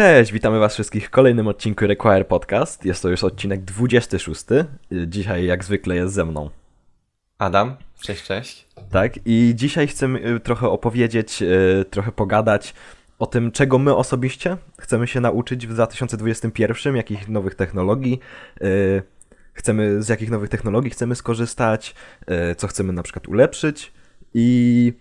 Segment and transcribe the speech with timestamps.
[0.00, 2.84] Cześć, witamy Was wszystkich w kolejnym odcinku Require Podcast.
[2.84, 4.44] Jest to już odcinek 26.
[5.06, 6.50] Dzisiaj, jak zwykle, jest ze mną.
[7.38, 8.68] Adam, cześć, cześć.
[8.90, 12.74] Tak, i dzisiaj chcemy y, trochę opowiedzieć, y, trochę pogadać
[13.18, 18.20] o tym, czego my osobiście chcemy się nauczyć w 2021, jakich nowych technologii
[18.62, 19.02] y,
[19.52, 21.94] chcemy, z jakich nowych technologii chcemy skorzystać,
[22.56, 23.92] co chcemy na przykład ulepszyć
[24.34, 24.92] i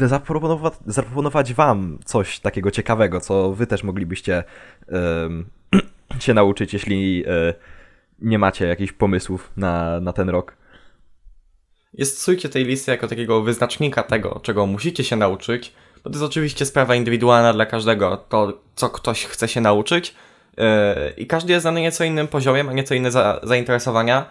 [0.00, 4.44] zaproponować, zaproponować wam coś takiego ciekawego, co wy też moglibyście
[4.88, 5.46] um,
[6.20, 7.52] się nauczyć, jeśli um,
[8.18, 10.56] nie macie jakichś pomysłów na, na ten rok.
[11.94, 15.72] Jest stosujcie tej listy jako takiego wyznacznika tego, czego musicie się nauczyć,
[16.04, 20.14] bo to jest oczywiście sprawa indywidualna dla każdego, to co ktoś chce się nauczyć
[20.56, 20.64] yy,
[21.16, 24.26] i każdy jest na nieco innym poziomie, ma nieco inne za, zainteresowania.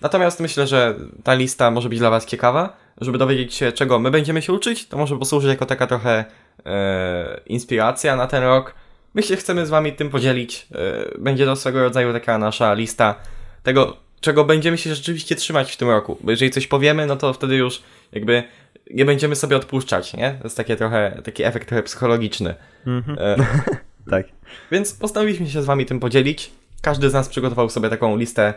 [0.00, 4.10] Natomiast myślę, że ta lista może być dla Was ciekawa żeby dowiedzieć się, czego my
[4.10, 6.24] będziemy się uczyć, to może posłużyć jako taka trochę
[6.66, 8.74] e, inspiracja na ten rok.
[9.14, 10.66] My się chcemy z Wami tym podzielić.
[10.74, 13.14] E, będzie to swego rodzaju taka nasza lista
[13.62, 16.18] tego, czego będziemy się rzeczywiście trzymać w tym roku.
[16.20, 18.42] Bo jeżeli coś powiemy, no to wtedy już jakby
[18.90, 20.30] nie będziemy sobie odpuszczać, nie?
[20.30, 22.54] To jest takie trochę, taki efekt trochę psychologiczny.
[22.86, 23.16] Mm-hmm.
[23.18, 23.36] E,
[24.10, 24.26] tak.
[24.70, 26.50] Więc postanowiliśmy się z Wami tym podzielić.
[26.82, 28.54] Każdy z nas przygotował sobie taką listę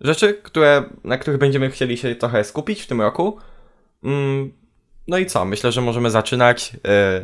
[0.00, 3.38] rzeczy, które, na których będziemy chcieli się trochę skupić w tym roku.
[4.04, 4.52] Mm,
[5.08, 5.44] no i co?
[5.44, 6.76] Myślę, że możemy zaczynać.
[6.88, 7.22] E,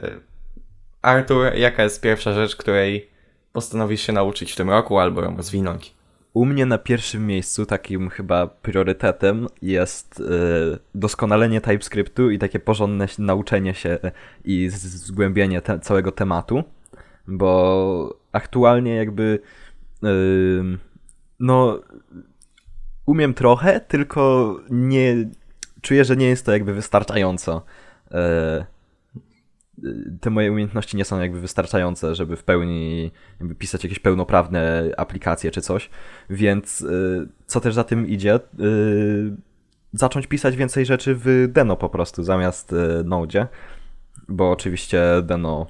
[1.02, 3.10] Artur, jaka jest pierwsza rzecz, której
[3.52, 5.94] postanowisz się nauczyć w tym roku albo ją rozwinąć?
[6.34, 10.24] U mnie na pierwszym miejscu takim chyba priorytetem jest y,
[10.94, 13.98] doskonalenie TypeScriptu i takie porządne nauczenie się
[14.44, 16.64] i zgłębienie te całego tematu,
[17.26, 19.38] bo aktualnie jakby
[20.04, 20.08] y,
[21.40, 21.80] no
[23.06, 25.30] umiem trochę, tylko nie
[25.82, 27.62] czuję, że nie jest to jakby wystarczająco.
[28.10, 28.66] E,
[30.20, 33.10] te moje umiejętności nie są jakby wystarczające, żeby w pełni
[33.58, 35.90] pisać jakieś pełnoprawne aplikacje czy coś,
[36.30, 36.86] więc e,
[37.46, 38.40] co też za tym idzie, e,
[39.92, 42.74] zacząć pisać więcej rzeczy w Deno po prostu zamiast
[43.04, 43.46] Node,
[44.28, 45.66] bo oczywiście Deno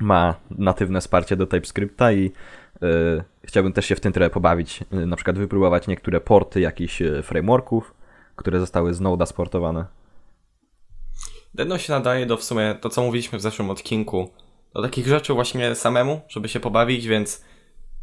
[0.00, 2.32] ma natywne wsparcie do TypeScripta i
[3.44, 7.94] chciałbym też się w tym trochę pobawić, na przykład wypróbować niektóre porty jakichś frameworków,
[8.40, 9.84] które zostały z Node'a sportowane.
[11.54, 14.30] Deno się nadaje do w sumie to, co mówiliśmy w zeszłym odcinku,
[14.74, 17.44] do takich rzeczy właśnie samemu, żeby się pobawić, więc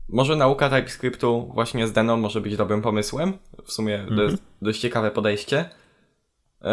[0.09, 3.33] może nauka TypeScriptu właśnie z Deno może być dobrym pomysłem.
[3.65, 4.15] W sumie mm -hmm.
[4.15, 4.49] to jest mhm.
[4.61, 5.69] dość ciekawe podejście.
[6.61, 6.69] Yy,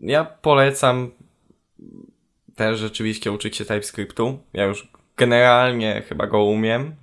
[0.00, 1.10] ja polecam
[2.56, 4.38] też rzeczywiście uczyć się TypeScriptu.
[4.52, 6.94] Ja już generalnie chyba go umiem.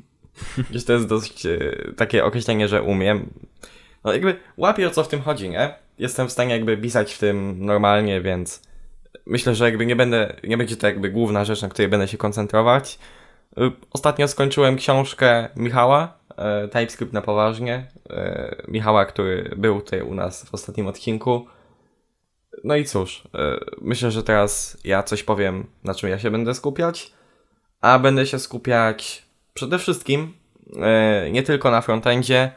[0.70, 1.58] Gdzieś to jest dość e,
[1.96, 3.30] takie określenie, że umiem
[4.04, 5.74] no jakby łapię o co w tym chodzi, nie?
[5.98, 8.62] Jestem w stanie jakby pisać w tym normalnie, więc
[9.26, 12.16] myślę, że jakby nie będę, nie będzie to jakby główna rzecz, na której będę się
[12.16, 12.98] koncentrować.
[13.58, 17.86] Y, ostatnio skończyłem książkę Michała, e, TypeScript na poważnie.
[18.10, 21.46] E, Michała, który był tutaj u nas w ostatnim odcinku.
[22.64, 26.54] No i cóż, e, myślę, że teraz ja coś powiem, na czym ja się będę
[26.54, 27.12] skupiać,
[27.80, 29.22] a będę się skupiać
[29.54, 30.32] przede wszystkim
[31.30, 32.52] nie tylko na frontendzie,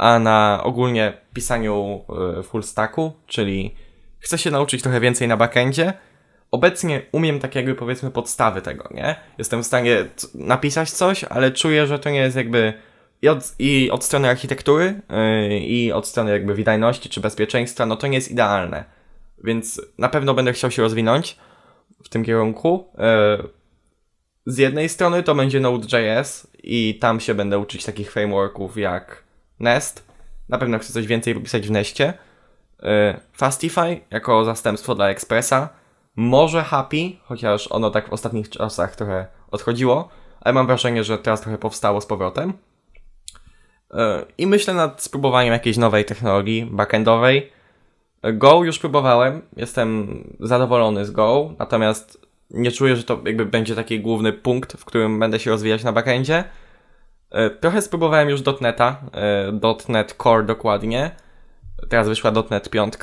[0.00, 2.04] a na ogólnie pisaniu
[2.38, 3.74] e, full stacku, czyli
[4.18, 5.92] chcę się nauczyć trochę więcej na backendzie.
[6.50, 9.16] Obecnie umiem tak jakby powiedzmy podstawy tego, nie?
[9.38, 12.72] Jestem w stanie napisać coś, ale czuję, że to nie jest jakby
[13.22, 17.96] i od, i od strony architektury, yy, i od strony jakby wydajności czy bezpieczeństwa, no
[17.96, 18.84] to nie jest idealne.
[19.44, 21.38] Więc na pewno będę chciał się rozwinąć
[22.04, 22.92] w tym kierunku.
[22.98, 23.48] Yy,
[24.46, 29.29] z jednej strony to będzie Node.js i tam się będę uczyć takich frameworków jak
[29.60, 30.10] Nest.
[30.48, 32.12] Na pewno chcę coś więcej popisać w Nestie.
[32.82, 32.84] Y,
[33.32, 35.68] Fastify jako zastępstwo dla Expressa.
[36.16, 40.08] Może Happy, chociaż ono tak w ostatnich czasach trochę odchodziło,
[40.40, 42.50] ale mam wrażenie, że teraz trochę powstało z powrotem.
[42.50, 43.96] Y,
[44.38, 47.52] I myślę nad spróbowaniem jakiejś nowej technologii backendowej.
[48.32, 54.00] Go już próbowałem, jestem zadowolony z Go, natomiast nie czuję, że to jakby będzie taki
[54.00, 56.44] główny punkt, w którym będę się rozwijać na backendzie.
[57.30, 61.10] E, trochę spróbowałem już .NETA, e, .NET Core dokładnie.
[61.88, 62.94] Teraz wyszła .NET 5,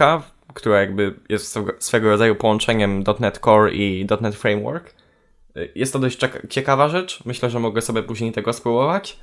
[0.54, 4.94] która jakby jest swego rodzaju połączeniem .NET Core i .NET Framework.
[5.56, 6.20] E, jest to dość
[6.50, 7.26] ciekawa rzecz.
[7.26, 9.20] Myślę, że mogę sobie później tego spróbować.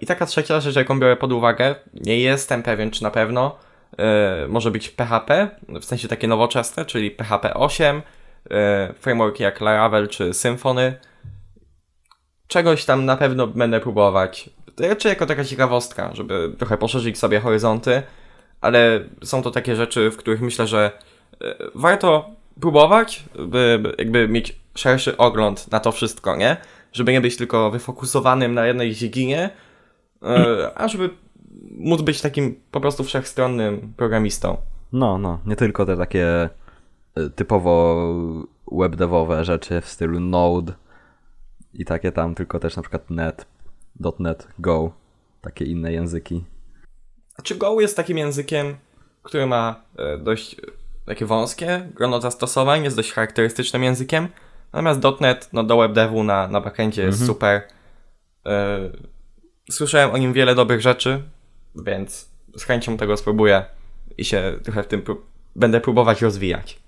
[0.00, 3.58] I taka trzecia rzecz, jaką biorę pod uwagę, nie jestem pewien, czy na pewno,
[4.48, 5.48] może być PHP,
[5.80, 8.02] w sensie takie nowoczesne, czyli PHP 8,
[9.00, 10.94] frameworki jak Laravel czy Symfony,
[12.48, 14.50] czegoś tam na pewno będę próbować.
[14.80, 18.02] Raczej jako taka ciekawostka, żeby trochę poszerzyć sobie horyzonty,
[18.60, 20.90] ale są to takie rzeczy, w których myślę, że
[21.40, 22.30] e, warto
[22.60, 26.56] próbować, by jakby mieć szerszy ogląd na to wszystko, nie?
[26.92, 29.50] Żeby nie być tylko wyfokusowanym na jednej dziedzinie,
[30.22, 31.10] e, a żeby
[31.78, 34.56] móc być takim po prostu wszechstronnym programistą.
[34.92, 36.50] No, no, nie tylko te takie
[37.18, 37.96] y, typowo
[38.72, 40.72] webdevowe rzeczy w stylu Node
[41.74, 43.46] i takie tam, tylko też na przykład net,
[44.18, 44.92] .NET, Go,
[45.40, 46.44] takie inne języki.
[47.38, 48.76] A czy Go jest takim językiem,
[49.22, 50.56] który ma e, dość e,
[51.06, 54.28] takie wąskie grono zastosowań, jest dość charakterystycznym językiem,
[54.72, 57.26] natomiast .NET no, do webdevu na, na backendzie jest Mhm.
[57.26, 57.62] super.
[58.46, 58.78] E,
[59.70, 61.22] Słyszałem o nim wiele dobrych rzeczy,
[61.74, 63.64] więc z chęcią tego spróbuję
[64.18, 65.16] i się trochę w tym pró-
[65.56, 66.78] będę próbować rozwijać.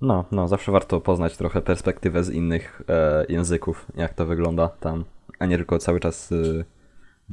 [0.00, 5.04] No, no, zawsze warto poznać trochę perspektywę z innych e, języków, jak to wygląda tam,
[5.38, 6.64] a nie tylko cały czas y,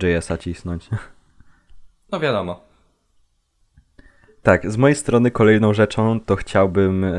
[0.03, 0.89] JS-a cisnąć.
[2.11, 2.61] No wiadomo.
[4.43, 7.11] Tak, z mojej strony kolejną rzeczą to chciałbym e,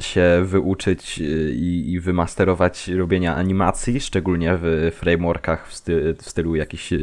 [0.00, 6.54] się wyuczyć e, i, i wymasterować robienia animacji, szczególnie w frameworkach w, sty, w stylu
[6.54, 6.96] jakiś e,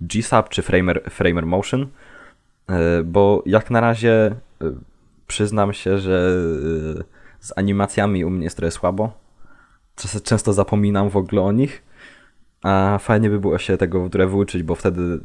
[0.00, 1.88] GSAP czy Framer, Framer Motion,
[2.68, 4.34] e, bo jak na razie e,
[5.34, 6.36] przyznam się, że
[7.00, 7.04] e,
[7.40, 9.12] z animacjami u mnie jest trochę słabo.
[10.24, 11.82] Często zapominam w ogóle o nich.
[12.62, 15.20] A fajnie by było się tego trochę wyuczyć, bo wtedy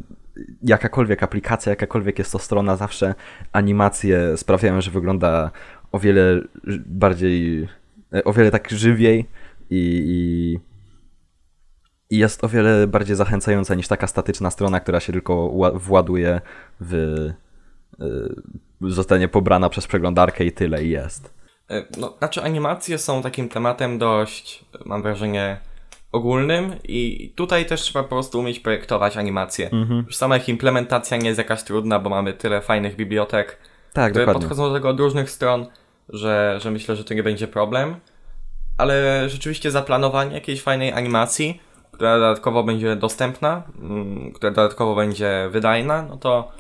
[0.64, 3.16] jakakolwiek aplikacja, jakakolwiek jest to strona, zawsze
[3.52, 5.52] animacje sprawiają, że wygląda
[5.92, 6.42] o wiele
[6.86, 7.68] bardziej,
[8.14, 9.26] e, o wiele tak żywiej
[9.70, 10.60] i, i,
[12.16, 16.42] i jest o wiele bardziej zachęcająca niż taka statyczna strona, która się tylko ła- właduje
[16.80, 16.94] w.
[18.82, 21.34] zostanie pobrana przez przeglądarkę i tyle i jest.
[21.70, 25.58] E, No, znaczy animacje są takim tematem dość, mam wrażenie,
[26.12, 29.70] ogólnym i tutaj też trzeba po prostu umieć projektować animacje.
[30.08, 33.58] Już sama ich implementacja nie jest jakaś trudna, bo mamy tyle fajnych bibliotek,
[33.94, 34.42] Tak, które dokładnie.
[34.42, 35.66] podchodzą do tego od różnych stron,
[36.10, 37.96] że, że myślę, że to nie będzie problem.
[38.78, 41.62] Ale rzeczywiście zaplanowanie jakiejś fajnej animacji,
[41.92, 46.52] która dodatkowo będzie dostępna, mm, która dodatkowo będzie wydajna, no to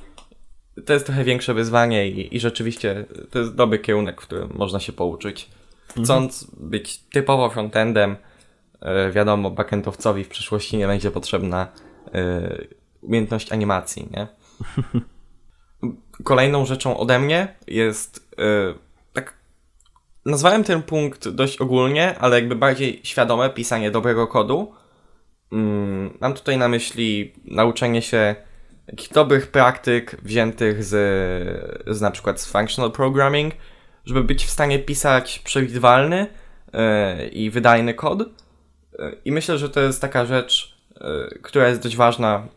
[0.85, 4.79] to jest trochę większe wyzwanie i, i rzeczywiście to jest dobry kierunek, w którym można
[4.79, 5.49] się pouczyć.
[6.03, 8.15] Chcąc być typowo frontendem,
[8.81, 11.67] e, wiadomo, backendowcowi w przyszłości nie będzie potrzebna
[12.13, 12.65] e,
[13.01, 14.27] umiejętność animacji, nie?
[16.23, 18.73] Kolejną rzeczą ode mnie jest e,
[19.13, 19.33] tak
[20.25, 24.73] nazwałem ten punkt dość ogólnie, ale jakby bardziej świadome pisanie dobrego kodu.
[25.51, 28.35] Mm, Mam tutaj na myśli nauczenie się
[28.89, 30.89] takich dobrych praktyk wziętych z,
[31.87, 33.53] z na przykład z functional programming,
[34.05, 36.27] żeby być w stanie pisać przewidywalny
[36.73, 38.21] e, i wydajny kod.
[38.21, 38.25] E,
[39.25, 42.47] I myślę, że to jest taka rzecz, e, która jest dość ważna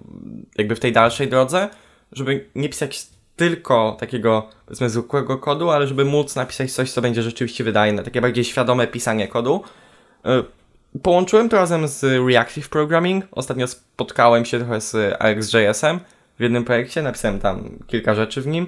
[0.59, 1.69] jakby w tej dalszej drodze,
[2.13, 3.07] żeby nie pisać
[3.37, 8.21] tylko takiego powiedzmy zwykłego kodu, ale żeby móc napisać coś, co będzie rzeczywiście wydajne, takie
[8.21, 9.63] bardziej świadome pisanie kodu.
[11.03, 13.25] Połączyłem to razem z Reactive Programming.
[13.31, 16.01] Ostatnio spotkałem się trochę z ArcGIS-em
[16.39, 18.67] w jednym projekcie, napisałem tam kilka rzeczy w nim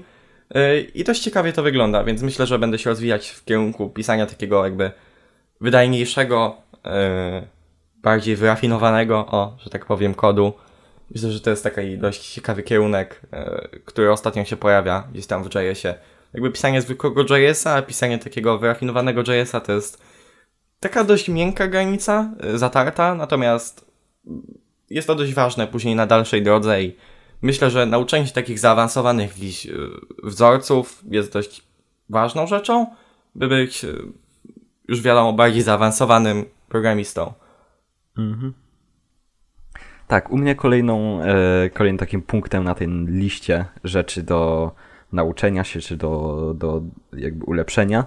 [0.55, 4.27] Yy, i dość ciekawie to wygląda, więc myślę, że będę się rozwijać w kierunku pisania
[4.27, 4.91] takiego jakby
[5.61, 6.91] wydajniejszego, yy,
[8.03, 10.53] bardziej wyrafinowanego, o, że tak powiem, kodu.
[11.11, 15.45] Myślę, że to jest taki dość ciekawy kierunek, yy, który ostatnio się pojawia gdzieś tam
[15.45, 15.95] w JS-ie.
[16.35, 20.03] Jakby pisanie zwykłego JS-a, pisanie takiego wyrafinowanego JS-a to jest
[20.81, 23.85] taka dość miękka granica, y, zatarta, natomiast
[24.91, 26.97] jest to dość ważne później na dalszej drodze i
[27.45, 29.35] myślę, że nauczenie się takich zaawansowanych
[30.23, 31.63] wzorców jest dość
[32.11, 32.87] ważną rzeczą,
[33.35, 33.99] by być y,
[34.89, 37.33] już wiadomo bardziej zaawansowanym programistą.
[40.07, 44.73] Tak, u mnie kolejną, e, kolejnym takim punktem na tej liście rzeczy do
[45.13, 46.83] nauczenia się, czy do, do
[47.13, 48.05] jakby ulepszenia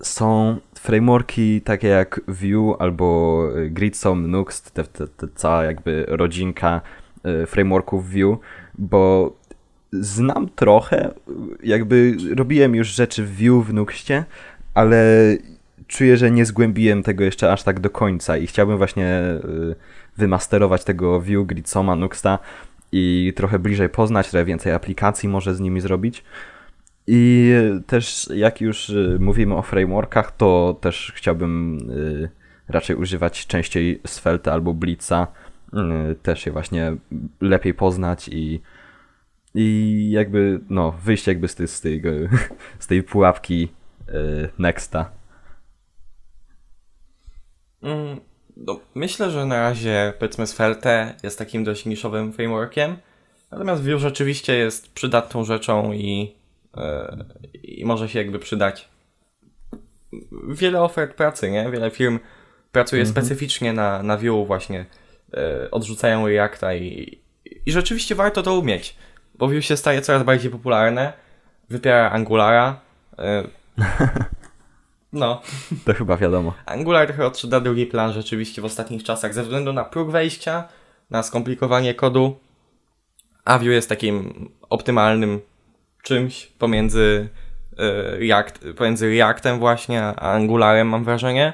[0.00, 6.80] są frameworki takie jak Vue albo e, Gridsom, Nuxt, te, te, te cała jakby rodzinka
[7.24, 8.38] e, frameworków Vue,
[8.78, 9.32] bo
[9.92, 11.10] znam trochę,
[11.62, 14.24] jakby robiłem już rzeczy w Vue w Nuxtie,
[14.74, 15.06] ale
[15.86, 19.74] czuję, że nie zgłębiłem tego jeszcze aż tak do końca i chciałbym właśnie y,
[20.16, 22.38] wymasterować tego Vue, Gridsoma, Nuxta
[22.92, 26.24] i trochę bliżej poznać, trochę więcej aplikacji może z nimi zrobić.
[27.06, 27.52] I
[27.86, 32.30] też jak już y, mówimy o frameworkach, to też chciałbym y,
[32.68, 35.26] raczej używać częściej Svelte albo Blitza,
[36.22, 36.96] też je właśnie
[37.40, 38.60] lepiej poznać i
[39.54, 42.02] i jakby, no, wyjść jakby z tej, z tej,
[42.78, 43.68] z tej pułapki
[44.08, 45.10] y, Nexta.
[47.82, 48.20] Mm,
[48.56, 52.96] no, myślę, że na razie powiedzmy Svelte jest takim dość niszowym frameworkiem,
[53.50, 56.34] natomiast Vue rzeczywiście jest przydatną rzeczą i,
[56.76, 57.24] e,
[57.62, 58.88] i może się jakby przydać
[60.48, 61.70] wiele ofert pracy, nie?
[61.70, 62.18] Wiele firm
[62.72, 63.14] pracuje Mhm.
[63.14, 64.86] specyficznie na, na Vue właśnie,
[65.70, 67.18] odrzucają Reacta i,
[67.66, 68.96] i rzeczywiście warto to umieć,
[69.34, 71.12] bo Vue się staje coraz bardziej popularne,
[71.70, 72.80] wypiera Angulara,
[73.18, 73.44] e,
[75.12, 75.42] no,
[75.84, 76.54] To chyba wiadomo.
[76.66, 80.68] Angular trochę odszedł na drugi plan rzeczywiście w ostatnich czasach ze względu na próg wejścia,
[81.10, 82.38] na skomplikowanie kodu,
[83.44, 85.40] a Vue jest takim optymalnym
[86.02, 87.28] czymś pomiędzy,
[87.78, 91.52] e, React, pomiędzy Reactem właśnie a Angularem mam wrażenie.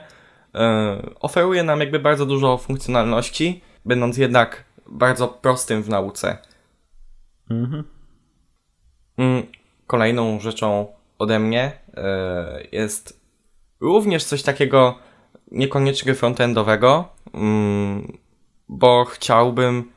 [0.54, 6.38] E, oferuje nam jakby bardzo dużo funkcjonalności, będąc jednak bardzo prostym w nauce.
[7.50, 7.84] Mhm.
[9.18, 9.46] Mm,
[9.87, 10.87] Kolejną rzeczą
[11.18, 13.20] ode mnie e, jest
[13.80, 14.99] również coś takiego
[15.50, 18.18] niekoniecznie frontendowego, mm,
[18.68, 19.90] bo chciałbym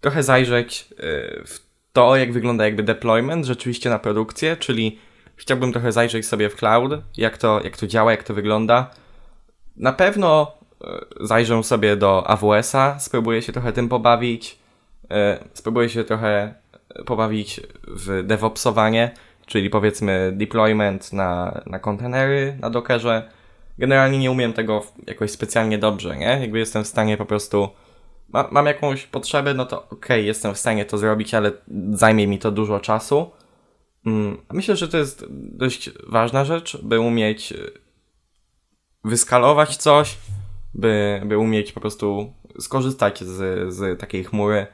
[0.00, 0.96] trochę zajrzeć e,
[1.46, 1.60] w
[1.92, 4.98] to, jak wygląda jakby deployment rzeczywiście na produkcję, czyli
[5.36, 8.90] chciałbym trochę zajrzeć sobie w cloud, jak to, jak to działa, jak to wygląda.
[9.76, 10.52] Na pewno
[11.20, 14.58] zajrzę sobie do AWS-a, spróbuję się trochę tym pobawić,
[15.10, 16.54] e, spróbuję się trochę
[17.06, 19.14] pobawić w DevOpsowanie,
[19.46, 23.30] czyli powiedzmy deployment na, na kontenery, na Dockerze.
[23.78, 26.38] Generalnie nie umiem tego jakoś specjalnie dobrze, nie?
[26.40, 27.68] Jakby jestem w stanie po prostu
[28.28, 31.52] ma, mam jakąś potrzebę, no to okej, jestem w stanie to zrobić, ale
[31.92, 33.30] zajmie mi to dużo czasu.
[34.06, 37.72] Mm, Myślę, że to jest dość ważna rzecz, by umieć y,
[39.04, 40.16] wyskalować coś,
[40.74, 44.66] by, by umieć po prostu skorzystać z, z takiej chmury.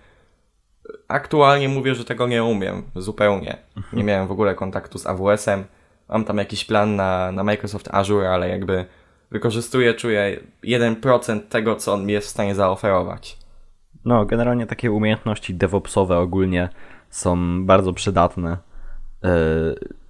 [1.09, 3.57] Aktualnie mówię, że tego nie umiem zupełnie.
[3.93, 5.65] Nie miałem w ogóle kontaktu z AWS-em.
[6.09, 8.85] Mam tam jakiś plan na, na Microsoft Azure, ale jakby
[9.31, 13.39] wykorzystuję, czuję 1% tego, co on mi jest w stanie zaoferować.
[14.05, 16.69] No, generalnie takie umiejętności DevOpsowe ogólnie
[17.11, 18.57] są bardzo przydatne.
[19.25, 19.31] E,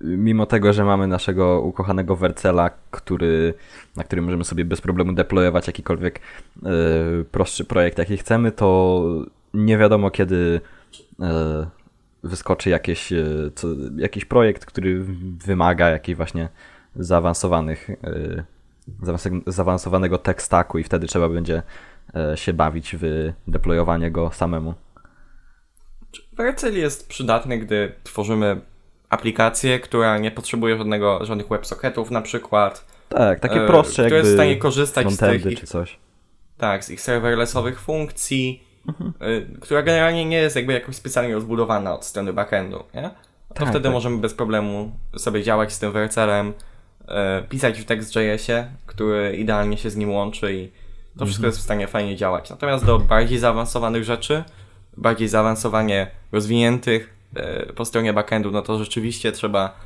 [0.00, 3.54] Mimo tego, że mamy naszego ukochanego Wercela, który,
[3.96, 6.68] na którym możemy sobie bez problemu deployować jakikolwiek e,
[7.30, 9.02] prostszy projekt, jaki chcemy, to
[9.54, 10.60] nie wiadomo kiedy
[11.20, 11.66] e,
[12.22, 13.12] wyskoczy jakieś,
[13.54, 15.04] co, jakiś projekt, który
[15.46, 16.48] wymaga jakichś właśnie
[16.96, 17.90] zaawansowanych,
[19.46, 21.62] zaawansowanego- tech stacku i wtedy trzeba będzie
[22.34, 24.74] się bawić w deployowanie go samemu.
[26.32, 28.60] Vercel jest przydatny, gdy tworzymy
[29.10, 32.84] aplikację, która nie potrzebuje żadnego, żadnych WebSocketów na przykład.
[33.08, 35.98] Tak, takie e, prostsze jakby jest w stanie korzystać z tych, ich, czy coś.
[36.58, 39.12] tak, z ich serverlessowych funkcji, Mhm.
[39.20, 43.10] e, która generalnie nie jest jakby jakoś specjalnie rozbudowana od strony backendu, nie?
[43.48, 43.92] To Tak, wtedy tak.
[43.92, 46.52] możemy bez problemu sobie działać z tym Vercelem,
[47.08, 50.70] e, pisać w Text.jsie, który idealnie się z nim łączy i
[51.18, 51.48] to wszystko Mhm.
[51.50, 52.50] jest w stanie fajnie działać.
[52.50, 54.44] Natomiast do bardziej zaawansowanych rzeczy,
[54.96, 57.14] bardziej zaawansowanie rozwiniętych
[57.76, 59.76] po stronie backendu, no to rzeczywiście trzeba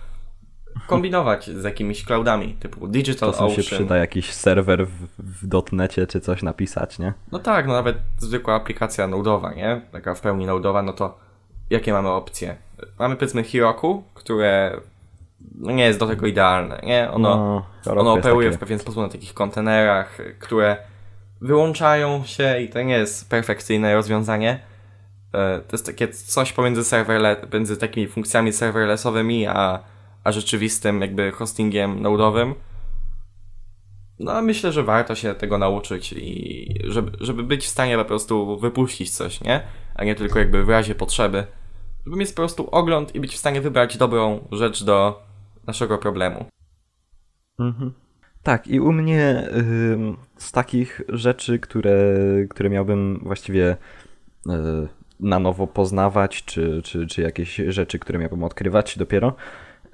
[0.87, 3.65] kombinować z jakimiś cloudami typu Digital Czasem się Ocean.
[3.65, 7.13] przyda jakiś serwer w, w dotnecie czy coś napisać, nie?
[7.33, 9.81] No tak, no nawet zwykła aplikacja nodowa, nie?
[9.93, 11.19] Taka w pełni nodowa, no to
[11.71, 12.57] jakie mamy opcje?
[12.99, 14.81] Mamy powiedzmy Heroku, które
[15.55, 17.11] no nie jest do tego idealne, nie?
[17.11, 20.77] Ono, no, ono operuje w takie- pewien sposób na takich kontenerach, które
[21.41, 24.61] wyłączają się i to nie jest perfekcyjne rozwiązanie.
[25.35, 29.85] E, To jest takie coś pomiędzy, serverle, między takimi funkcjami serverlessowymi, a,
[30.25, 32.55] a rzeczywistym jakby hostingiem nodowym.
[34.19, 38.59] No myślę, że warto się tego nauczyć i żeby, żeby być w stanie po prostu
[38.59, 39.61] wypuścić coś, nie?
[39.95, 41.47] A nie tylko jakby w razie potrzeby.
[42.07, 45.23] Żeby mieć po prostu ogląd i być w stanie wybrać dobrą rzecz do
[45.67, 46.45] naszego problemu.
[47.59, 47.93] Mhm.
[48.43, 49.49] Tak, i u mnie
[50.37, 52.17] z takich rzeczy, które,
[52.51, 53.77] które miałbym właściwie
[54.47, 54.53] y,
[55.21, 59.35] na nowo poznawać, czy, czy, czy jakieś rzeczy, które miałbym odkrywać dopiero,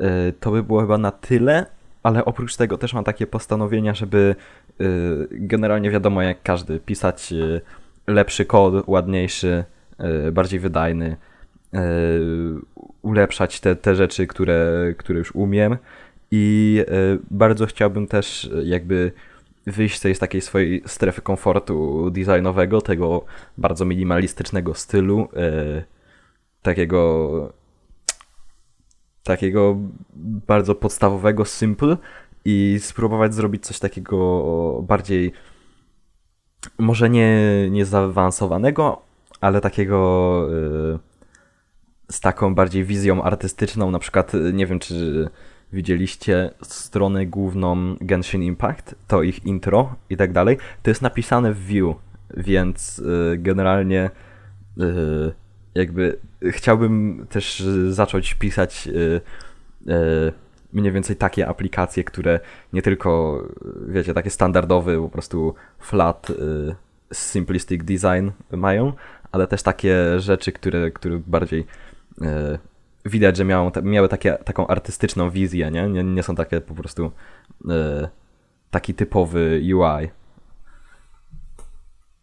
[0.00, 1.67] y, to by było chyba na tyle,
[2.03, 4.35] ale oprócz tego też mam takie postanowienia, żeby
[4.81, 4.85] y,
[5.31, 7.61] generalnie wiadomo jak każdy, pisać y,
[8.07, 9.65] lepszy kod, ładniejszy,
[10.33, 11.17] bardziej wydajny,
[13.03, 15.77] ulepszać te, te rzeczy, które, które już umiem.
[16.31, 16.85] I
[17.31, 19.12] bardzo chciałbym też jakby
[19.67, 23.25] wyjść z takiej swojej strefy komfortu designowego, tego
[23.59, 25.29] bardzo minimalistycznego stylu,
[25.79, 25.85] y,
[26.62, 27.52] takiego
[29.23, 29.76] takiego
[30.47, 31.97] bardzo podstawowego simple
[32.45, 35.33] i spróbować zrobić coś takiego bardziej
[36.79, 37.40] może nie,
[37.71, 39.02] nie zaawansowanego,
[39.40, 40.49] ale takiego
[40.97, 40.99] y,
[42.12, 45.29] z taką bardziej wizją artystyczną, na przykład nie wiem czy
[45.73, 51.67] widzieliście stronę główną Genshin Impact, to ich intro i tak dalej, to jest napisane w
[51.67, 51.95] Vue,
[52.37, 54.11] więc y, generalnie
[54.79, 55.33] y,
[55.75, 59.21] jakby chciałbym też zacząć pisać y,
[60.73, 62.41] mniej więcej takie aplikacje, które
[62.73, 63.43] nie tylko,
[63.89, 66.33] wiecie, takie standardowy po prostu flat,
[67.12, 68.93] simplistic design mają,
[69.33, 71.67] ale też takie rzeczy, które, które bardziej
[73.04, 75.88] widać, że miały, miały takie, taką artystyczną wizję, nie?
[75.88, 76.04] nie?
[76.04, 77.12] Nie są takie po prostu
[77.64, 78.09] y,
[78.71, 80.11] taki typowy UI.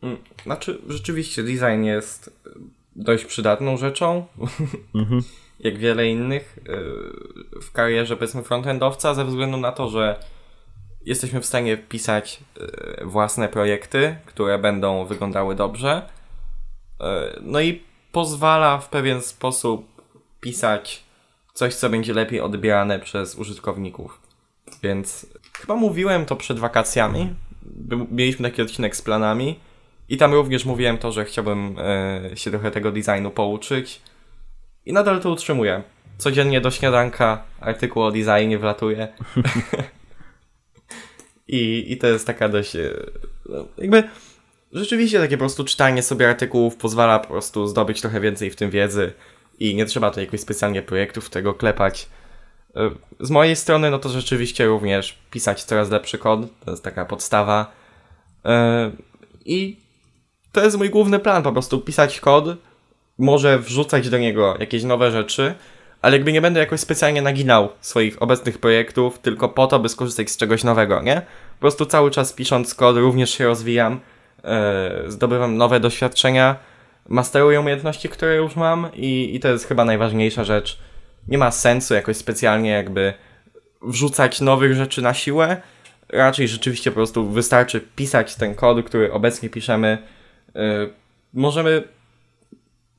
[0.02, 2.42] Mm, znaczy, rzeczywiście design jest
[2.96, 4.26] dość przydatną rzeczą.
[4.96, 5.22] Mhm.
[5.60, 10.20] jak wiele innych y, w karierze powiedzmy frontendowca ze względu na to, że
[11.06, 12.44] jesteśmy w stanie pisać
[13.02, 16.10] y, własne projekty, które będą wyglądały dobrze.
[17.42, 17.82] No i
[18.12, 19.97] pozwala w pewien sposób
[20.42, 21.04] pisać
[21.54, 24.22] coś, co będzie lepiej odbierane przez użytkowników.
[24.84, 27.34] Więc chyba mówiłem to przed wakacjami.
[28.12, 29.60] Mieliśmy taki odcinek z planami
[30.10, 31.76] i tam również mówiłem to, że chciałbym
[32.36, 34.02] się trochę tego designu pouczyć
[34.86, 35.84] i nadal to utrzymuję.
[36.18, 39.08] Codziennie do śniadanka artykuł o designie wlatuje.
[41.48, 42.76] I, I to jest taka dość.
[42.76, 42.94] E,
[43.50, 44.04] no, jakby.
[44.72, 48.70] Rzeczywiście takie po prostu czytanie sobie artykułów pozwala po prostu zdobyć trochę więcej w tym
[48.70, 49.14] wiedzy
[49.60, 52.10] i nie trzeba tu jakoś specjalnie projektów tego klepać.
[52.76, 57.06] E, z mojej strony, no to rzeczywiście również pisać coraz lepszy kod, to jest taka
[57.06, 57.72] podstawa.
[58.46, 58.92] E,
[59.46, 59.78] I
[60.52, 62.46] to jest mój główny plan, po prostu pisać kod,
[63.18, 65.54] może wrzucać do niego jakieś nowe rzeczy,
[66.02, 70.30] ale jakby nie będę jakoś specjalnie naginał swoich obecnych projektów tylko po to, by skorzystać
[70.30, 71.22] z czegoś nowego, nie?
[71.56, 74.00] Po prostu cały czas pisząc kod również się rozwijam,
[74.44, 76.56] yy, zdobywam nowe doświadczenia,
[77.08, 80.80] masteruję umiejętności, które już mam i, i to jest chyba najważniejsza rzecz.
[81.28, 83.14] Nie ma sensu jakoś specjalnie jakby
[83.82, 85.62] wrzucać nowych rzeczy na siłę,
[86.10, 89.98] raczej rzeczywiście po prostu wystarczy pisać ten kod, który obecnie piszemy.
[90.56, 90.62] Yy,
[91.34, 91.84] możemy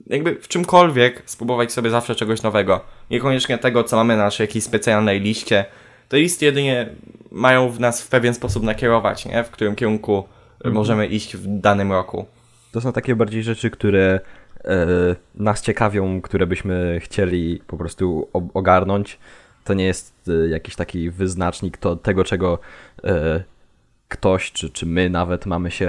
[0.07, 2.81] jakby w czymkolwiek spróbować sobie zawsze czegoś nowego.
[3.11, 5.65] Niekoniecznie tego, co mamy na naszej jakiejś specjalnej liście.
[6.09, 6.89] Te listy jedynie
[7.31, 9.45] mają w nas w pewien sposób nakierować, nie?
[9.45, 10.25] w którym kierunku
[10.55, 10.75] mhm.
[10.75, 12.27] możemy iść w danym roku.
[12.79, 14.21] To są takie bardziej rzeczy, które
[14.65, 14.87] e,
[15.35, 19.19] nas ciekawią, które byśmy chcieli po prostu ogarnąć.
[19.65, 22.59] To nie jest e, jakiś taki wyznacznik to, tego, czego
[23.05, 23.43] e,
[24.09, 25.89] ktoś, czy, czy my nawet mamy się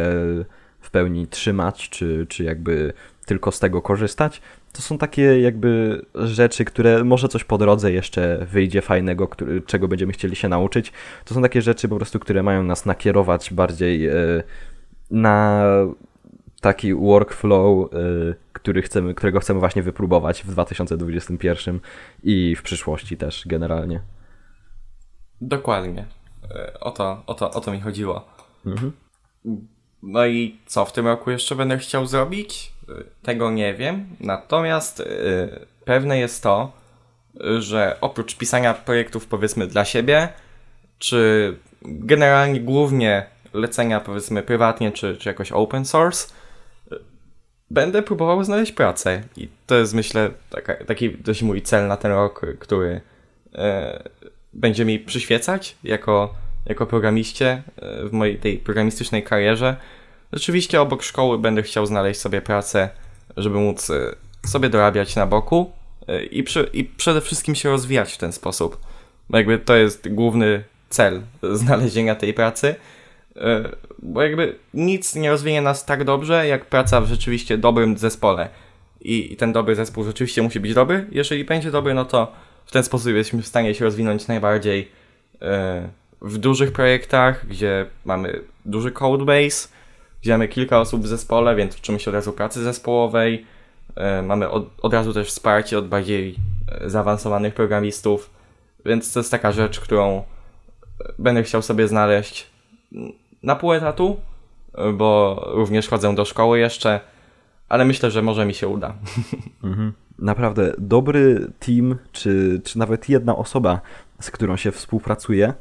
[0.82, 2.94] w pełni trzymać, czy, czy jakby
[3.26, 4.42] tylko z tego korzystać.
[4.74, 9.88] To są takie jakby rzeczy, które może coś po drodze jeszcze wyjdzie fajnego, który, czego
[9.88, 10.94] będziemy chcieli się nauczyć.
[11.26, 14.10] To są takie rzeczy po prostu, które mają nas nakierować bardziej
[15.12, 15.64] na
[16.60, 17.98] taki workflow, e,
[18.54, 21.80] który chcemy, którego chcemy właśnie wypróbować w 2021
[22.24, 24.02] i w przyszłości też generalnie.
[25.42, 26.06] Dokładnie.
[26.56, 28.26] E, o to, o to, o to mi chodziło.
[28.66, 28.92] Mhm.
[30.04, 32.74] No i co w tym roku jeszcze będę chciał zrobić?
[33.24, 34.06] Tego nie wiem.
[34.20, 36.72] Natomiast yy, pewne jest to,
[37.60, 40.30] że oprócz pisania projektów powiedzmy dla siebie,
[41.00, 46.34] czy generalnie głównie lecenia powiedzmy prywatnie, czy, czy jakoś open source,
[47.72, 49.24] będę próbował znaleźć pracę.
[49.38, 53.02] I to jest myślę taka, taki dość mój cel na ten rok, który
[53.54, 53.60] yy,
[54.54, 56.34] będzie mi przyświecać jako
[56.66, 59.76] jako programiście e, w mojej tej programistycznej karierze.
[60.34, 62.90] Rzeczywiście obok szkoły będę chciał znaleźć sobie pracę,
[63.38, 64.16] żeby móc e,
[64.48, 65.72] sobie dorabiać na boku
[66.08, 68.78] e, i, przy, i przede wszystkim się rozwijać w ten sposób.
[69.30, 71.22] Jakby to jest główny cel
[71.54, 72.76] znalezienia tej pracy.
[74.00, 78.50] Bo jakby nic nie rozwinie nas tak dobrze, jak praca w rzeczywiście dobrym zespole.
[79.02, 81.08] I, ten dobry zespół rzeczywiście musi być dobry.
[81.12, 82.32] Jeżeli będzie dobry, no to
[82.66, 84.92] w ten sposób jesteśmy w stanie się rozwinąć najbardziej
[86.22, 89.68] w dużych projektach, gdzie mamy duży codebase,
[90.22, 93.46] gdzie mamy kilka osób w zespole, więc uczymy się od razu pracy zespołowej.
[93.96, 96.36] E, mamy od, od razu też wsparcie od bardziej
[96.82, 98.30] e, zaawansowanych programistów,
[98.86, 100.24] więc to jest taka rzecz, którą e,
[101.20, 102.48] będę chciał sobie znaleźć
[103.44, 104.18] na pół etatu,
[104.94, 107.00] bo również chodzę do szkoły jeszcze,
[107.70, 108.94] ale myślę, że może mi się uda.
[109.64, 109.94] Mhm.
[110.20, 113.82] Naprawdę dobry team, czy, czy nawet jedna osoba,
[114.20, 115.54] z którą się współpracuje,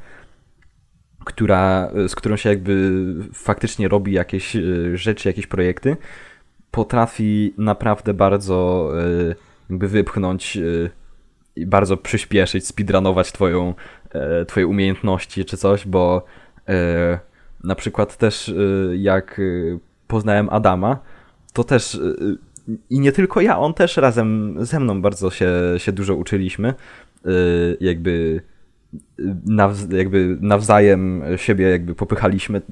[1.25, 2.93] która, z którą się jakby
[3.35, 4.63] faktycznie robi jakieś e,
[4.95, 5.97] rzeczy, jakieś projekty,
[6.71, 9.35] potrafi naprawdę bardzo e,
[9.71, 10.61] jakby wypchnąć e,
[11.57, 13.75] i bardzo przyspieszyć, speedrunować twoją,
[14.49, 16.25] twoje umiejętności czy coś, bo
[17.69, 18.55] na przykład też
[18.97, 19.41] jak
[20.07, 20.99] poznałem Adama,
[21.53, 22.01] to też
[22.91, 26.75] i nie tylko ja, on też razem ze mną bardzo się, się dużo uczyliśmy.
[27.81, 28.43] Jakby
[29.91, 32.63] jakby nawzajem siebie jakby popychaliśmy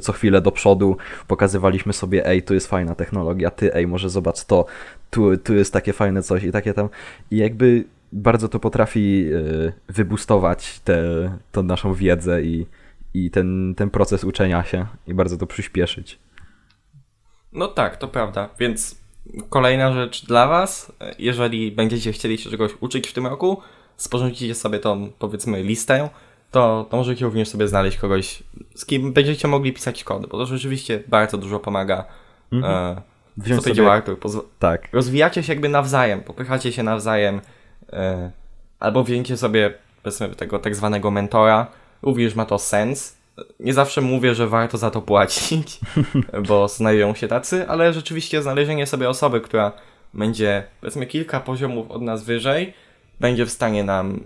[0.00, 0.96] co chwilę do przodu,
[1.26, 4.66] pokazywaliśmy sobie, ej, tu jest fajna technologia, ty, ej, może zobacz to,
[5.10, 6.88] tu, tu jest takie fajne coś i takie tam.
[7.30, 10.80] I jakby bardzo to potrafi y, wybustować
[11.52, 12.66] tę naszą wiedzę i,
[13.16, 16.18] i ten, ten proces uczenia się i bardzo to przyspieszyć.
[17.52, 18.48] No tak, to prawda.
[18.58, 19.00] Więc
[19.48, 23.60] kolejna rzecz dla Was, jeżeli będziecie chcieli się czegoś uczyć w tym roku,
[23.96, 26.08] sporządzicie sobie tą, powiedzmy, listę,
[26.50, 28.42] to, to możecie również sobie znaleźć kogoś,
[28.74, 32.04] z kim będziecie mogli pisać kody, bo to rzeczywiście bardzo dużo pomaga.
[32.52, 32.74] Mhm.
[33.44, 33.74] E, co sobie...
[33.74, 34.18] działa Artur?
[34.18, 34.88] Pozw- tak.
[34.92, 37.40] Rozwijacie się jakby nawzajem, popychacie się nawzajem,
[37.92, 38.30] e,
[38.78, 41.66] albo wzięcie sobie, powiedzmy, tego tak zwanego mentora,
[42.02, 43.16] również ma to sens.
[43.60, 45.80] Nie zawsze mówię, że warto za to płacić,
[46.48, 49.72] bo znajdują się tacy, ale rzeczywiście znalezienie sobie osoby, która
[50.14, 52.74] będzie, powiedzmy, kilka poziomów od nas wyżej,
[53.20, 54.20] będzie w stanie nam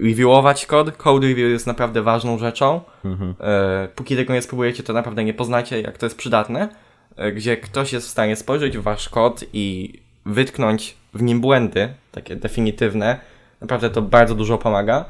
[0.00, 0.96] reviewować kod.
[0.96, 2.80] Code review jest naprawdę ważną rzeczą.
[3.04, 3.34] Mhm.
[3.40, 6.68] E, póki tego nie spróbujecie, to naprawdę nie poznacie, jak to jest przydatne.
[7.16, 9.92] E, gdzie ktoś jest w stanie spojrzeć w wasz kod i
[10.26, 13.18] wytknąć w nim błędy, takie definitywne.
[13.60, 15.04] Naprawdę to bardzo dużo pomaga.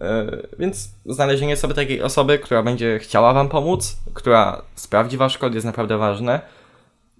[0.00, 0.26] E,
[0.58, 5.66] więc znalezienie sobie takiej osoby, która będzie chciała wam pomóc, która sprawdzi wasz kod jest
[5.66, 6.40] naprawdę ważne.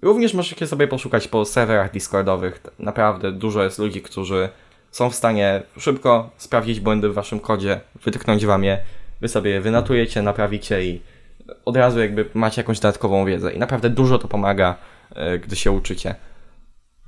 [0.03, 2.63] Również możecie sobie poszukać po serwerach Discordowych.
[2.79, 4.49] Naprawdę dużo jest ludzi, którzy
[4.91, 8.79] są w stanie szybko sprawdzić błędy w waszym kodzie, wytknąć wam je,
[9.21, 9.63] wy sobie
[10.17, 11.03] je naprawicie i
[11.65, 13.53] od razu jakby macie jakąś dodatkową wiedzę.
[13.53, 14.77] I naprawdę dużo to pomaga,
[15.15, 16.15] e, gdy się uczycie.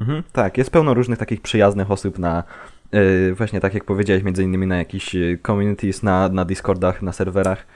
[0.01, 2.45] Mhm, tak, jest pełno różnych takich przyjaznych osób na,
[3.35, 7.67] właśnie tak jak powiedziałeś, między innymi na jakichś communities, na, na Discordach, na serwerach,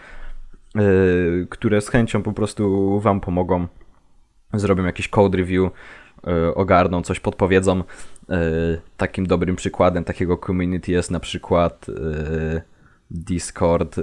[0.75, 3.67] yy, które z chęcią po prostu wam pomogą,
[4.55, 5.71] zrobią jakiś code review,
[6.55, 7.85] ogarną, coś podpowiedzą.
[8.97, 11.87] Takim dobrym przykładem takiego community jest na przykład
[13.11, 13.97] Discord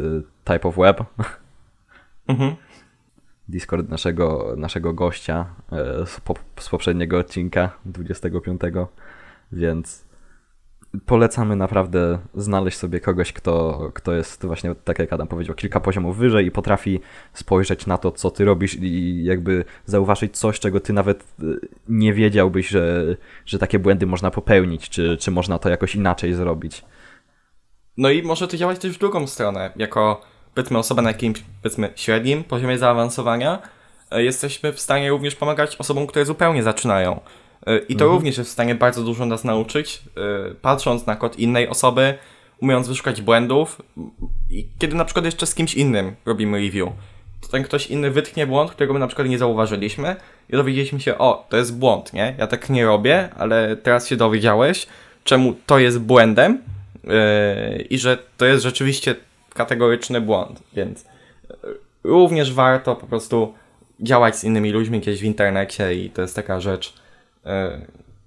[0.44, 1.04] Type of Web.
[2.28, 2.56] Mhm.
[3.50, 8.62] Discord naszego, naszego gościa e, z, po, z poprzedniego odcinka 25,
[9.52, 10.06] więc
[11.06, 16.18] polecamy naprawdę znaleźć sobie kogoś, kto, kto jest właśnie, tak jak Adam powiedział, kilka poziomów
[16.18, 17.00] wyżej i potrafi
[17.34, 21.44] spojrzeć na to, co ty robisz i jakby zauważyć coś, czego ty nawet e,
[21.90, 26.84] nie wiedziałbyś, że, że takie błędy można popełnić, czy, czy można to jakoś inaczej zrobić.
[27.98, 30.22] No i może to działać też w drugą stronę, jako
[30.56, 33.62] powiedzmy osoba na jakimś powiedzmy średnim poziomie zaawansowania,
[34.12, 37.20] e, jesteśmy w stanie również pomagać osobom, które zupełnie zaczynają.
[37.66, 38.12] E, I to mhm.
[38.12, 42.14] również jest w stanie bardzo dużo nas nauczyć, e, patrząc na kod innej osoby,
[42.62, 43.82] umiejąc wyszukać błędów
[44.50, 46.90] i kiedy na przykład jeszcze z kimś innym robimy review,
[47.42, 50.16] to ten ktoś inny wytknie błąd, którego my na przykład nie zauważyliśmy
[50.50, 52.36] i dowiedzieliśmy się, o, to jest błąd, nie?
[52.38, 54.88] Ja tak nie robię, ale teraz się dowiedziałeś,
[55.24, 56.62] czemu to jest błędem
[57.04, 59.16] yy, i że to jest rzeczywiście
[59.54, 61.06] kategoryczny błąd, więc
[62.04, 63.54] również warto po prostu
[64.00, 66.94] działać z innymi ludźmi gdzieś w internecie i to jest taka rzecz,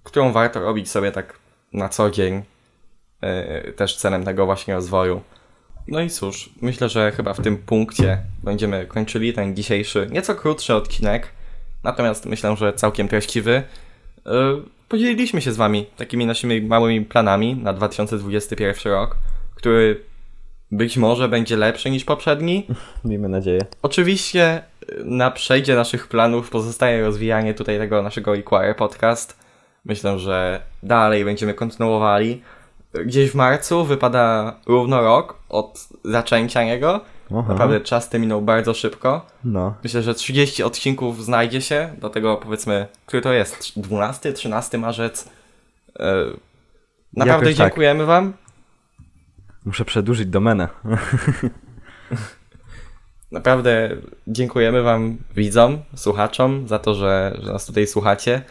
[0.03, 1.39] którą warto robić sobie tak
[1.73, 2.43] na co dzień,
[3.69, 5.23] y, też celem tego właśnie rozwoju.
[5.89, 10.75] No i cóż, myślę, że chyba w tym punkcie będziemy kończyli ten dzisiejszy, nieco krótszy
[10.75, 11.29] odcinek,
[11.85, 13.63] natomiast myślę, że całkiem treściwy.
[14.19, 14.23] Y,
[14.89, 19.17] podzieliliśmy się z Wami takimi naszymi małymi planami na 2021 rok,
[19.55, 20.01] który
[20.71, 22.67] być może będzie lepszy niż poprzedni.
[23.05, 23.61] Miejmy nadzieję.
[23.83, 24.63] Oczywiście
[25.05, 29.37] na przejdzie naszych planów pozostaje rozwijanie tutaj tego naszego Equire podcast.
[29.85, 32.43] Myślę, że dalej będziemy kontynuowali.
[33.07, 37.01] Gdzieś w marcu wypada równo rok od zaczęcia niego.
[37.31, 37.45] Aha.
[37.49, 39.27] Naprawdę czas ten minął bardzo szybko.
[39.45, 39.75] No.
[39.83, 41.95] Myślę, że 30 odcinków znajdzie się.
[41.99, 43.81] Do tego powiedzmy, który to jest?
[43.81, 45.27] 12, 13 marzec.
[45.27, 46.03] Y,
[47.17, 47.67] naprawdę Jakoś tak.
[47.67, 48.07] dziękujemy tak.
[48.07, 48.33] Wam.
[49.65, 50.69] Muszę przedłużyć domenę.
[53.33, 58.43] Naprawdę dziękujemy Wam, widzom, słuchaczom, za to, że, że nas tutaj słuchacie.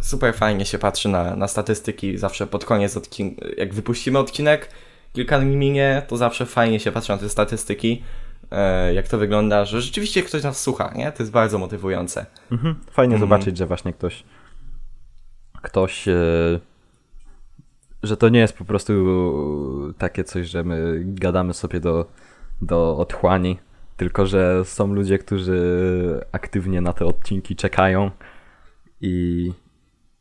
[0.00, 3.46] Super fajnie się patrzy na, na statystyki zawsze pod koniec odcinka.
[3.56, 4.68] Jak wypuścimy odcinek,
[5.12, 8.02] kilka dni minie, to zawsze fajnie się patrzy na te statystyki,
[8.50, 11.12] e, jak to wygląda, że rzeczywiście ktoś nas słucha, nie?
[11.12, 12.26] To jest bardzo motywujące.
[12.52, 12.74] Mhm.
[12.90, 13.30] Fajnie mhm.
[13.30, 14.24] zobaczyć, że właśnie ktoś
[15.62, 16.60] ktoś e,
[18.02, 18.92] że to nie jest po prostu
[19.98, 22.06] takie coś, że my gadamy sobie do,
[22.62, 23.58] do otchłani,
[23.96, 25.60] tylko że są ludzie, którzy
[26.32, 28.10] aktywnie na te odcinki czekają
[29.00, 29.52] i,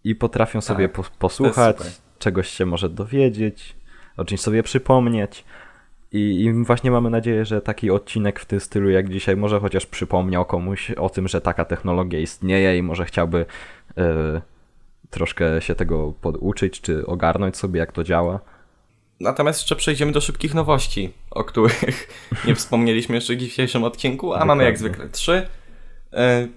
[0.03, 1.77] i potrafią tak, sobie po, posłuchać,
[2.19, 3.75] czegoś się może dowiedzieć,
[4.17, 5.45] o czymś sobie przypomnieć.
[6.11, 9.85] I, I, właśnie mamy nadzieję, że taki odcinek w tym stylu jak dzisiaj może chociaż
[9.85, 13.45] przypomniał komuś o tym, że taka technologia istnieje i może chciałby
[13.97, 14.41] yy,
[15.09, 18.39] troszkę się tego poduczyć, czy ogarnąć sobie, jak to działa.
[19.19, 22.07] Natomiast jeszcze przejdziemy do szybkich nowości, o których
[22.47, 25.47] nie wspomnieliśmy jeszcze w dzisiejszym odcinku, a mamy jak zwykle trzy.
[26.13, 26.47] E,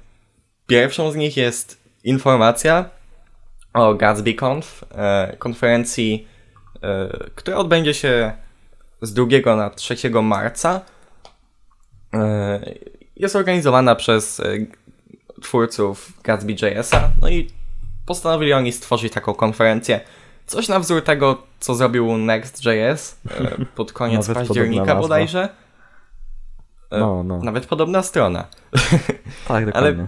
[0.67, 2.91] pierwszą z nich jest informacja
[3.75, 6.27] o GatsbyConf, e, konferencji
[7.35, 8.33] która odbędzie się
[9.03, 10.81] z 2 na 3 marca.
[13.17, 14.43] Jest organizowana przez
[15.43, 17.51] twórców Gatsby.jsa, no i
[18.07, 20.01] postanowili oni stworzyć taką konferencję,
[20.47, 23.21] coś na wzór tego, co zrobił Next.js
[23.77, 25.49] pod koniec października bodajże.
[26.91, 27.39] No, no.
[27.43, 28.45] Nawet podobna strona.
[29.49, 29.91] Tak, dokładnie.
[29.91, 30.07] Ale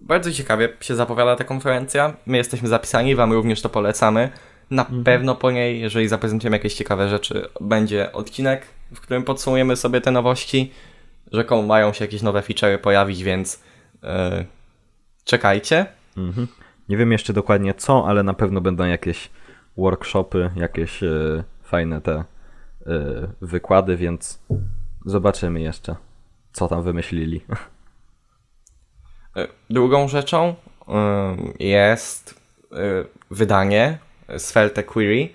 [0.00, 2.16] bardzo ciekawie się zapowiada ta konferencja.
[2.26, 4.30] My jesteśmy zapisani, wam również to polecamy.
[4.70, 5.04] Na mhm.
[5.04, 10.10] pewno po niej, jeżeli zaprezentujemy jakieś ciekawe rzeczy, będzie odcinek, w którym podsumujemy sobie te
[10.10, 10.72] nowości.
[11.32, 13.60] Rzekomo mają się jakieś nowe featurey pojawić, więc
[14.02, 14.08] yy,
[15.24, 15.86] czekajcie.
[16.16, 16.46] Mhm.
[16.90, 19.30] Nie wiem jeszcze dokładnie co, ale na pewno będą jakieś
[19.76, 22.24] workshopy, jakieś yy, fajne te
[22.86, 24.40] yy, wykłady, więc
[25.06, 25.96] zobaczymy jeszcze,
[26.52, 27.40] co tam wymyślili.
[29.70, 30.54] Drugą rzeczą
[31.58, 32.40] jest
[33.30, 33.98] wydanie
[34.38, 35.28] Svelte Query.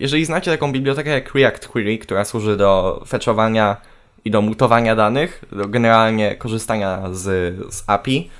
[0.00, 3.76] Jeżeli znacie taką bibliotekę jak React Query, która służy do fetchowania
[4.24, 8.30] i do mutowania danych, do generalnie korzystania z, z API,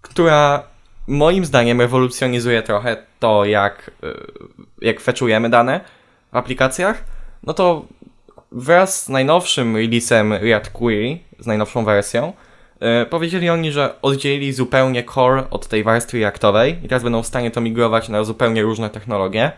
[0.00, 0.69] która
[1.10, 3.90] moim zdaniem rewolucjonizuje trochę to, jak,
[4.80, 5.80] jak fetchujemy dane
[6.32, 7.04] w aplikacjach,
[7.42, 7.84] no to
[8.52, 12.32] wraz z najnowszym releasem React Query, z najnowszą wersją,
[12.80, 17.26] E, powiedzieli oni, że oddzielili zupełnie core od tej warstwy reaktowej i teraz będą w
[17.26, 19.52] stanie to migrować na zupełnie różne technologie.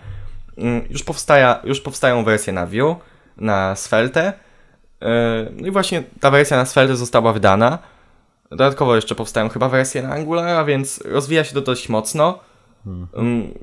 [0.58, 2.96] Mm, już, powstaja, już powstają wersje na Vue,
[3.36, 4.32] na Svelte.
[5.56, 7.78] No i właśnie ta wersja na Svelte została wydana.
[8.56, 12.38] Dodatkowo jeszcze powstają chyba wersje na Angulara, więc rozwija się to dość mocno.
[12.84, 13.54] Hmm.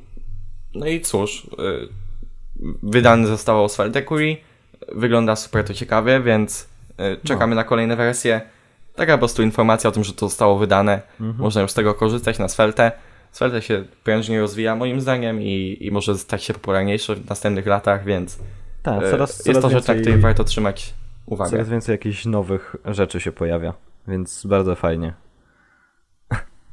[0.75, 1.87] No i cóż, e,
[2.83, 4.37] wydane zostało Svelte Query.
[4.95, 6.69] Wygląda super to ciekawie, więc
[7.23, 7.61] czekamy no.
[7.61, 8.41] na kolejne wersje.
[8.95, 11.01] Taka po prostu informacja o tym, że to zostało wydane.
[11.19, 11.39] Mhm.
[11.39, 12.91] Można już z tego korzystać na Svelte.
[13.31, 18.05] Svelte się prężnie rozwija moim zdaniem i, i może stać się popularniejsze w następnych latach,
[18.05, 18.39] więc
[18.83, 20.93] tak, coraz, coraz jest to rzecz, na której warto trzymać
[21.25, 21.51] uwagę.
[21.51, 23.73] Coraz więcej jakichś nowych rzeczy się pojawia,
[24.09, 25.13] więc bardzo fajnie.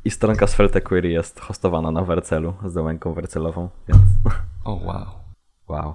[0.05, 4.01] I stronka Svelte Query jest hostowana na Wercelu z domenką wercelową, więc...
[4.64, 5.07] O oh, wow.
[5.68, 5.94] Wow.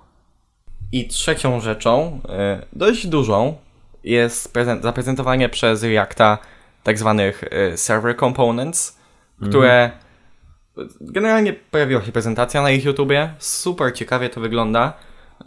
[0.92, 3.56] I trzecią rzeczą, e, dość dużą,
[4.04, 6.38] jest zaprezentowanie przez Reacta
[6.84, 9.00] tak zwanych y, server components,
[9.42, 9.92] które
[10.78, 10.90] mm.
[11.02, 13.34] generalnie pojawiła się prezentacja na ich YouTubie.
[13.40, 14.94] Super ciekawie to wygląda.
[15.42, 15.46] Y,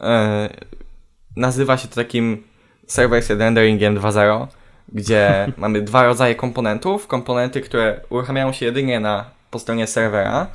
[1.37, 2.44] nazywa się to takim
[2.87, 4.46] server-side renderingiem 2.0,
[4.92, 7.07] gdzie mamy dwa rodzaje komponentów.
[7.07, 10.47] Komponenty, które uruchamiają się jedynie na, po stronie serwera,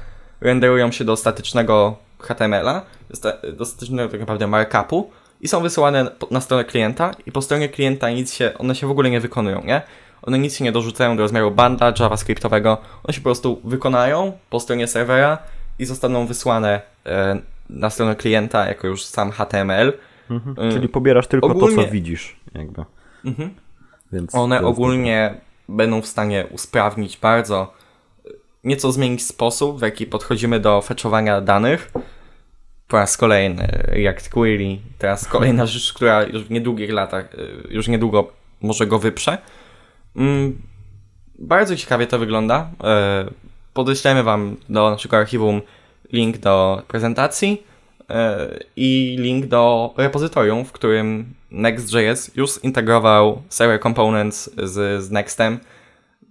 [0.42, 2.82] renderują się do statycznego HTML-a,
[3.58, 5.12] do statycznego tak naprawdę markupu
[5.42, 8.92] i są wysyłane na stronę klienta i po stronie klienta nic się, one się w
[8.92, 9.82] ogóle nie wykonują, nie?
[10.22, 14.60] One nic się nie dorzucają do rozmiaru banda javascriptowego, one się po prostu wykonają po
[14.60, 15.38] stronie serwera
[15.80, 17.40] i zostaną wysłane e,
[17.70, 19.94] na stronę klienta jako już sam HTML.
[20.30, 20.72] Mhm.
[20.72, 21.76] Czyli pobierasz tylko ogólnie...
[21.76, 22.86] to, co widzisz, jakby.
[23.26, 23.50] Mhm.
[24.12, 25.34] Więc one ogólnie
[25.70, 27.74] będą w stanie usprawnić bardzo,
[28.64, 31.92] nieco zmienić sposób, w jaki podchodzimy do fetchowania danych,
[32.88, 37.88] po raz kolejny React Query, teraz kolejna rzecz, która już w niedługich latach, y, już
[37.88, 39.38] niedługo może go wyprze.
[40.16, 40.62] Mm,
[41.40, 42.70] bardzo ciekawie to wygląda.
[43.30, 43.34] Y,
[43.74, 45.62] podeślemy Wam do naszego archiwum
[46.12, 47.64] link do prezentacji
[48.76, 55.60] i link do repozytorium, w którym Next.js już zintegrował server components z, z Nextem.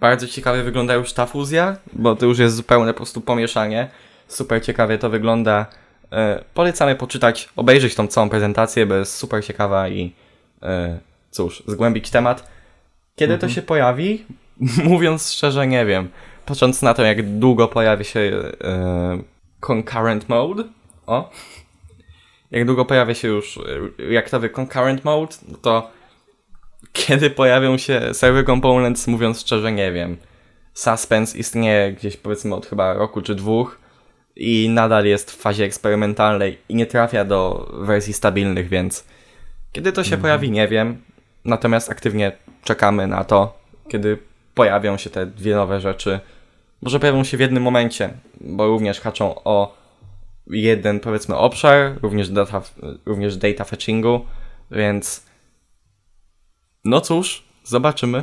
[0.01, 3.89] Bardzo ciekawie wygląda już ta fuzja, bo to już jest zupełne po prostu pomieszanie.
[4.29, 5.67] Super ciekawie to wygląda.
[6.13, 10.13] E, polecamy poczytać, obejrzeć tą całą prezentację, bo jest super ciekawa i
[10.63, 10.99] e,
[11.31, 12.49] cóż, zgłębić temat.
[13.17, 13.51] Kiedy mhm.
[13.51, 14.25] to się pojawi?
[14.85, 16.09] Mówiąc szczerze, nie wiem.
[16.47, 19.23] Patrząc na to, jak długo pojawi się e,
[19.61, 20.65] concurrent mode,
[21.07, 21.31] o,
[22.51, 23.59] jak długo pojawia się już
[23.99, 25.91] reaktowy concurrent mode, no to
[26.93, 30.17] kiedy pojawią się server components, mówiąc szczerze, nie wiem.
[30.75, 33.79] Suspense istnieje gdzieś powiedzmy od chyba roku czy dwóch
[34.37, 39.05] i nadal jest w fazie eksperymentalnej i nie trafia do wersji stabilnych, więc
[39.73, 40.23] kiedy to się mhm.
[40.23, 41.03] pojawi, nie wiem.
[41.45, 42.33] Natomiast aktywnie
[42.65, 43.59] czekamy na to,
[43.89, 44.19] kiedy
[44.55, 46.21] pojawią się te dwie nowe rzeczy.
[46.83, 49.78] Może pojawią się w jednym momencie, bo również haczą o
[50.51, 52.63] jeden, powiedzmy, obszar, również data,
[53.07, 54.21] również data fetchingu,
[54.71, 55.27] więc
[56.85, 58.23] no cóż, zobaczymy.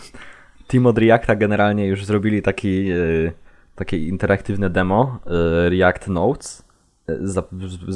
[0.68, 3.32] Team od Reacta generalnie już zrobili taki yy
[3.74, 5.18] takie interaktywne demo
[5.66, 6.64] y, React Notes,
[7.10, 7.42] y, za,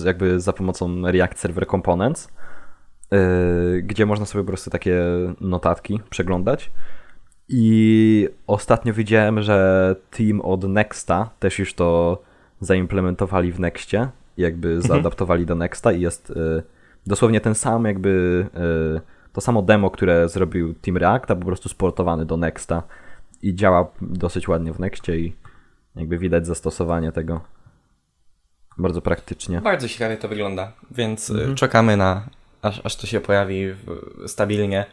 [0.04, 2.28] jakby za pomocą React Server Components,
[3.82, 5.02] gdzie można sobie po prostu takie
[5.40, 6.70] notatki przeglądać.
[7.48, 12.22] I ostatnio widziałem, że team od Nexta też już to
[12.60, 16.62] zaimplementowali w Nexcie jakby zaadaptowali do Nexta i jest y,
[17.06, 18.46] dosłownie ten sam jakby
[18.96, 22.82] y, to samo demo, które zrobił Team React, a po prostu sportowany do Nexta
[23.42, 25.36] i działa dosyć ładnie w Nexcie i
[25.96, 27.40] jakby widać zastosowanie tego
[28.78, 29.60] bardzo praktycznie.
[29.60, 32.28] Bardzo ciekawie to wygląda, więc y, czekamy na,
[32.62, 33.74] aż, aż to się pojawi
[34.26, 34.86] stabilnie.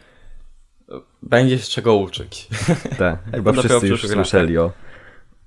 [1.22, 2.48] Będzie z czego uczyć.
[2.98, 4.72] Tak, chyba wszyscy już słyszeli o,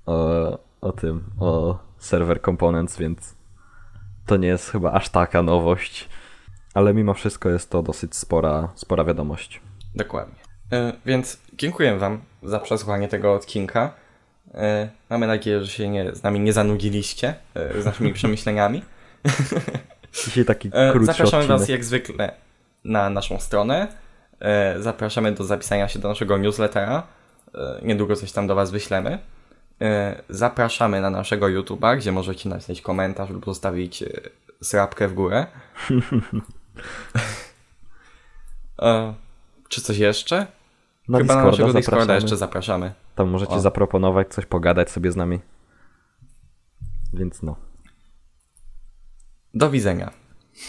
[0.05, 3.35] o, o tym, o server components, więc
[4.25, 6.09] to nie jest chyba aż taka nowość.
[6.73, 9.61] Ale mimo wszystko jest to dosyć spora, spora wiadomość.
[9.95, 10.35] Dokładnie.
[10.73, 13.93] Y, Więc dziękuję Wam za przesłuchanie tego odcinka.
[14.47, 14.51] Y,
[15.09, 17.35] Mamy nadzieję, że się nie, z nami nie zanudziliście
[17.77, 18.83] y, z naszymi przemyśleniami.
[20.25, 21.59] Dzisiaj taki E, krótszy Zapraszamy odcinek.
[21.59, 22.31] Was jak zwykle
[22.83, 23.87] na naszą stronę.
[24.39, 27.03] E, Zapraszamy do zapisania się do naszego newslettera.
[27.55, 29.19] E, Niedługo coś tam do Was wyślemy.
[29.81, 34.07] E, Zapraszamy na naszego YouTube'a, gdzie możecie napisać komentarz lub zostawić e,
[34.63, 35.45] srapkę w górę.
[38.81, 39.13] E,
[39.69, 40.47] Czy coś jeszcze?
[41.07, 42.21] Na Chyba na Discorda naszego Discorda zapraszamy.
[42.21, 42.93] jeszcze zapraszamy.
[43.15, 43.59] Tam możecie O.
[43.59, 45.39] zaproponować, coś pogadać sobie z nami.
[47.13, 47.55] Więc no.
[49.53, 50.11] Do widzenia.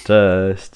[0.05, 0.71] Cześć!